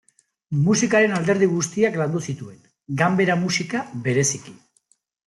Musikaren 0.67 1.11
alderdi 1.17 1.49
guztiak 1.51 1.99
landu 2.01 2.21
zituen, 2.29 2.57
ganbera-musika 3.03 3.83
bereziki. 4.09 4.57